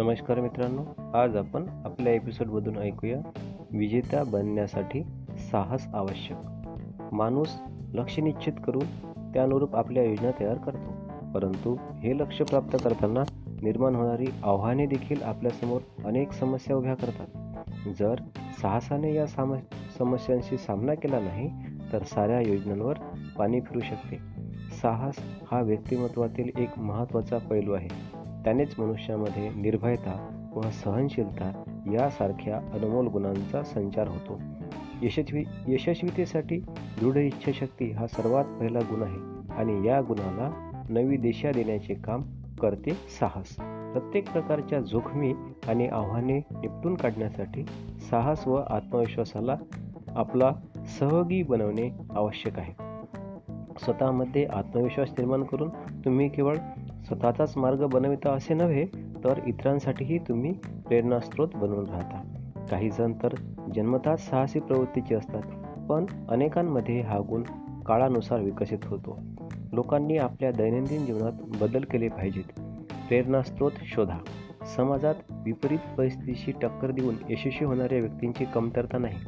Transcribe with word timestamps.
नमस्कार 0.00 0.40
मित्रांनो 0.40 1.12
आज 1.14 1.36
आपण 1.36 1.66
आपल्या 1.84 2.12
एपिसोडमधून 2.12 2.78
ऐकूया 2.78 3.18
विजेता 3.70 4.24
बनण्यासाठी 4.24 5.02
साहस 5.38 5.86
आवश्यक. 5.94 6.36
माणूस 7.12 7.48
लक्ष 7.94 8.18
निश्चित 8.18 8.52
करून 8.66 8.82
त्यानुरूप 9.32 9.76
आपल्या 9.76 10.04
योजना 10.04 10.30
तयार 10.40 10.58
करतो. 10.58 10.94
परंतु 11.34 11.76
हे 11.98 12.18
लक्ष 12.18 12.42
प्राप्त 12.42 12.76
करताना 12.84 13.22
निर्माण 13.62 13.94
होणारी 13.94 14.26
आव्हाने 14.42 14.86
देखील 14.86 15.22
आपल्यासमोर 15.22 15.80
अनेक 16.04 16.32
समस्या 16.32 16.76
उभ्या 16.76 16.94
करतात. 16.94 17.26
जर 17.98 18.14
साहसाने 18.62 19.14
या 19.14 19.26
साम 19.26 19.54
समस्यांशी 19.98 20.56
सामना 20.56 20.94
केला 20.94 21.20
नाही 21.20 21.50
तर 21.92 22.02
साऱ्या 22.02 22.40
योजनांवर 22.40 22.94
पाणी 23.38 23.60
फिरू 23.60 23.80
शकते. 23.80 24.16
साहस 24.82 25.14
हा 25.50 25.60
व्यक्तिमत्वातील 25.60 26.50
एक 26.58 26.78
महत्त्वाचा 26.78 27.38
पैलू 27.38 27.72
आहे. 27.72 28.19
त्यानेच 28.44 28.74
मनुष्यामध्ये 28.78 29.48
निर्भयता 29.48 30.46
व 30.54 30.60
सहनशीलता 30.60 31.62
यासारख्या 31.92 32.56
अनमोल 32.56 33.06
गुणांचा 33.06 33.62
संचार 33.62 34.08
होतो. 34.08 34.40
यशस्वी 35.02 35.44
यशस्वीतेसाठी 35.68 36.56
दृढ 37.00 37.16
इच्छाशक्ती 37.16 37.90
हा 37.90 38.06
सर्वात 38.06 38.44
पहिला 38.44 38.78
गुण 38.78 39.02
आहे 39.02 39.50
आणि 39.54 39.88
या 39.88 40.00
गुणाला 40.00 40.70
नवी 40.88 41.16
दिशा 41.16 41.52
देण्याचे 41.52 41.94
काम 41.94 42.22
करते 42.62 42.90
साहस. 42.90 43.56
प्रत्येक 43.92 44.32
प्रकारच्या 44.32 44.80
जोखमी 44.80 45.34
आणि 45.68 45.86
आव्हाने 45.86 46.38
निपटून 46.38 46.94
काढण्यासाठी 46.94 47.64
साहस 48.10 48.48
व 48.48 48.54
आत्मविश्वासाला 48.54 49.56
आपला 50.08 50.52
सहगी 50.86 51.42
बनवणे 51.42 51.90
आवश्यक 52.16 52.58
आहे. 52.58 52.89
स्वतःमध्ये 53.84 54.44
आत्मविश्वास 54.44 55.10
निर्माण 55.10 55.42
करून 55.42 55.68
तुम्ही 56.04 56.28
केवळ 56.28 56.56
स्वतःचाच 57.06 57.56
मार्ग 57.56 57.86
बनविता 57.86 58.32
असे 58.32 58.54
नव्हे 58.54 58.86
तर 59.24 59.40
इतरांसाठीही 59.46 60.18
तुम्ही 60.18 60.52
प्रेरणास्त्रोत 60.86 61.48
बनवून 61.54 61.86
राहता. 61.86 62.22
काही 62.70 62.90
जण 62.90 63.12
तर 63.12 63.28
जन्मताच 63.74 64.30
साहसी 64.30 64.60
प्रवृत्तीचे 64.60 65.14
असतात 65.14 65.42
पण 65.88 66.06
अनेकांमध्ये 66.28 67.00
हा 67.00 67.18
गुण 67.28 67.42
काळानुसार 67.86 68.40
विकसित 68.40 68.78
होतो. 68.84 69.18
लोकांनी 69.72 70.16
आपल्या 70.16 70.50
दैनंदिन 70.50 71.06
जीवनात 71.06 71.32
बदल 71.60 71.84
केले 71.84 72.08
पाहिजेत. 72.08 72.60
प्रेरणास्त्रोत 73.08 73.72
शोधा. 73.82 74.18
समाजात 74.76 75.14
विपरीत 75.30 75.78
परिस्थितीशी 75.98 76.52
टक्कर 76.62 76.90
देऊन 76.90 77.14
यशस्वी 77.30 77.64
होणाऱ्या 77.64 77.98
व्यक्तींची 77.98 78.44
कमतरता 78.44 78.98
नाही. 78.98 79.18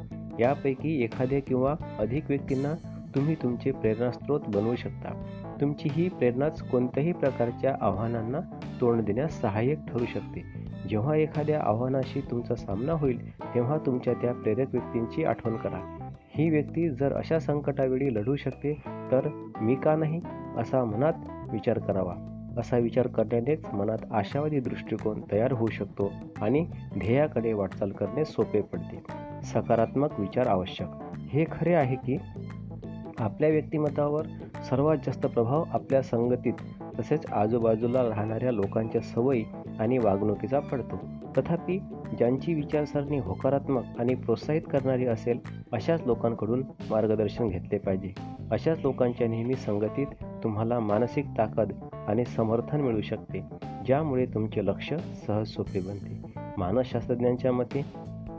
यापैकी 0.40 1.04
एखाद्या 1.04 1.40
किंवा 1.40 1.74
अधिक 1.98 2.24
व्यक्तींना 2.28 2.91
तुम्ही 3.14 3.34
तुमचे 3.34 3.70
प्रेरणास्त्रोत 3.70 4.40
बनवू 4.48 4.76
शकता. 4.76 5.24
तुमची 5.60 5.88
ही 5.92 6.08
प्रेरणाच 6.08 6.68
कोणत्याही 6.68 7.12
प्रकारच्या 7.12 7.76
आव्हानांना 7.80 8.40
तोंड 8.80 9.02
देण्यास 9.02 9.40
सहाय्यक 9.40 9.78
ठरू 9.88 10.04
शकते. 10.04 10.42
जेव्हा 10.88 11.16
एखाद्या 11.16 11.60
आव्हानाशी 11.60 12.20
तुमचा 12.20 12.54
सामना 12.54 12.92
होईल 12.92 13.38
तेव्हा 13.54 13.78
तुमच्या 13.86 14.14
त्या 14.14 14.32
प्रेरक 14.32 14.66
व्यक्तींची 14.72 15.24
आठवण 15.24 15.56
करा. 15.56 16.10
ही 16.34 16.50
व्यक्ती 16.50 16.90
जर 16.90 17.12
अशा 17.12 17.38
संकटावेळी 17.38 18.14
लढू 18.14 18.36
शकते 18.36 18.74
तर 18.86 19.50
मी 19.60 19.74
का 19.74 19.96
नाही? 19.96 20.20
असा 20.56 20.84
मनात 20.84 21.12
विचार 21.52 21.78
करावा. 21.78 22.14
असा 22.58 22.78
विचार 22.78 23.06
करण्यानेच 23.06 23.64
मनात 23.72 23.98
आशावादी 24.10 24.60
दृष्टिकोन 24.60 25.22
तयार 25.32 25.52
होऊ 25.52 25.68
शकतो 25.68 26.12
आणि 26.40 26.66
ध्येयाकडे 26.98 27.52
वाटचाल 27.52 27.90
करणे 27.90 28.24
सोपे 28.24 28.60
पडते. 28.60 29.02
सकारात्मक 29.42 30.20
विचार 30.20 30.46
आवश्यक. 30.46 30.88
हे 31.18 31.44
खरे 31.52 31.74
आहे 31.74 31.96
की 31.96 32.16
आपल्या 33.22 33.48
व्यक्तिमत्वावर 33.48 34.26
सर्वात 34.62 34.96
जास्त 35.06 35.26
प्रभाव 35.26 35.64
आपल्या 35.72 36.02
संगतीत 36.02 36.52
तसेच 37.00 37.26
आजूबाजूला 37.26 38.08
राहणाऱ्या 38.08 38.52
लोकांच्या 38.52 39.00
सवयी 39.00 39.44
आणि 39.80 39.98
वागणुकीचा 39.98 40.60
पडतो. 40.60 40.96
तथापि 41.38 41.78
ज्यांची 42.18 42.54
विचारसरणी 42.54 43.18
होकारात्मक 43.18 43.82
आणि 43.98 44.14
प्रोत्साहित 44.14 44.62
करणारी 44.72 45.06
असेल 45.06 45.38
अशाच 45.72 46.02
लोकांकडून 46.06 46.62
मार्गदर्शन 46.90 47.48
घेतले 47.48 47.78
पाहिजे. 47.78 48.12
अशाच 48.50 48.78
लोकांच्या 48.78 49.28
नेहमी 49.28 49.54
संगतीत 49.54 50.06
तुम्हाला 50.44 50.80
मानसिक 50.80 51.24
ताकद 51.38 51.72
आणि 52.08 52.24
समर्थन 52.24 52.80
मिळू 52.80 53.00
शकते 53.00 53.44
ज्यामुळे 53.86 54.26
तुमचे 54.26 54.66
लक्ष 54.66 54.94
सहज 55.26 55.46
सोपे 55.46 55.80
बनते. 55.80 56.40
मानसशास्त्रज्ञांच्या 56.56 57.52
मते 57.52 57.84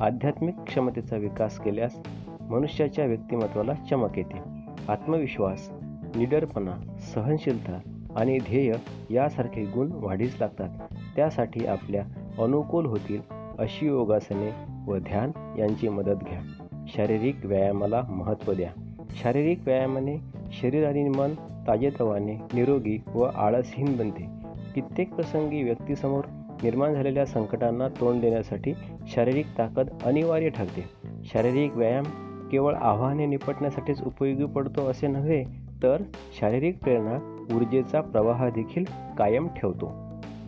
आध्यात्मिक 0.02 0.56
क्षमतेचा 0.68 1.18
विकास 1.18 1.58
केल्यास 1.58 1.96
मनुष्याच्या 2.42 3.06
व्यक्तिमत्वाला 3.06 3.74
चमक 3.74 4.18
येते. 4.18 4.53
आत्मविश्वास 4.90 5.72
निडरपणा 6.16 6.98
सहनशीलता 7.00 7.80
आणि 8.16 8.38
ध्येय 8.38 8.74
यासारखे 9.10 9.66
गुण 9.66 9.92
वाढीस 9.92 10.38
लागतात. 10.40 10.70
त्यासाठी 11.16 11.66
आपल्या 11.66 12.04
अनुकूल 12.44 12.86
होतील 12.86 13.22
अशी 13.60 13.86
योगासने 13.86 14.50
व 14.92 14.98
ध्यान 14.98 15.32
यांची 15.60 15.90
मदत 15.90 16.24
घ्या. 16.30 16.42
शारीरिक 16.88 17.36
व्यायामाला 17.46 18.04
महत्त्व 18.10 18.54
द्या. 18.54 18.96
शारीरिक 19.10 19.60
व्यायामाने 19.66 20.18
शरीर 20.52 20.88
आणि 20.88 21.10
मन 21.10 21.34
ताजेतवाने 21.68 22.34
निरोगी 22.34 23.04
व 23.14 23.22
आळसहीन 23.22 23.98
बनते. 23.98 24.28
कित्येक 24.76 25.14
प्रसंगी 25.14 25.64
व्यक्तीसमोर 25.64 26.22
निर्माण 26.64 26.94
झालेल्या 26.94 27.26
संकटांना 27.26 27.88
तोंड 27.88 28.22
देण्यासाठी 28.22 28.74
शारीरिक 29.08 29.46
ताकद 29.58 29.90
अनिवार्य 30.04 30.50
ठरते. 30.50 30.84
शारीरिक 31.24 31.76
व्यायाम 31.76 32.04
केवळ 32.54 32.76
आव्हाने 32.76 33.26
निपटण्यासाठीच 33.26 34.02
उपयोगी 34.02 34.46
पडतो 34.46 34.82
असे 34.90 35.08
नव्हे 35.08 35.44
तर 35.84 36.02
शारीरिक 36.40 36.84
प्रेरणा 36.84 37.46
ऊर्जेचा 37.56 38.02
प्रवाह 38.02 38.50
देखील 38.50 38.86
कायम 39.18 39.48
ठेवतो. 39.48 39.92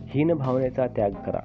हीन 0.06 0.32
भावनेचा 0.32 0.86
त्याग 0.86 1.10
करा. 1.10 1.40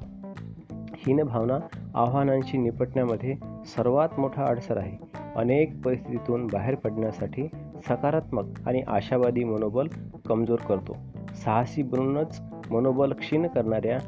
हीन 0.96 1.24
भावना 1.24 1.60
आव्हानांशी 1.96 2.58
निपटण्यामध्ये 2.58 3.36
सर्वात 3.66 4.20
मोठा 4.20 4.46
अडसर 4.46 4.78
आहे. 4.78 4.98
अनेक 5.36 5.84
परिस्थितीतून 5.86 6.48
बाहेर 6.48 6.76
पडण्यासाठी 6.76 7.48
सकारात्मक 7.90 8.44
आणि 8.66 8.82
आशावादी 8.88 9.44
मनोबल 9.44 9.88
कमजोर 10.26 10.60
करतो. 10.60 10.96
साहसी 11.36 11.84
बनूनच 11.84 12.42
मनोबल 12.72 13.14
क्षीण 13.14 13.48
करणाऱ्या 13.48 14.00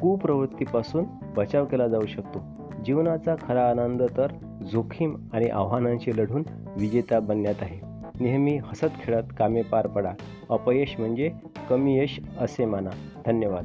कुप्रवृत्तीपासून 0.00 1.04
बचाव 1.36 1.64
केला 1.64 1.88
जाऊ 1.88 2.06
शकतो. 2.06 2.51
जीवनाचा 2.84 3.34
खरा 3.42 3.70
आनंद 3.70 4.02
तर 4.02 4.26
जोखीम 4.72 5.16
आणि 5.32 5.46
आव्हानांशी 5.46 6.10
लढून 6.16 6.42
विजेता 6.76 7.20
बनण्यात 7.20 7.54
आहे. 7.60 7.92
नेहमी 8.20 8.56
हसत 8.56 8.86
खेळत 9.02 9.22
कामे 9.38 9.62
पार 9.62 9.86
पडा. 9.86 10.12
अपयश 10.50 10.96
म्हणजे 10.98 11.30
कमी 11.70 11.98
यश 11.98 12.20
असे 12.38 12.64
माना. 12.64 12.90
धन्यवाद. 13.26 13.64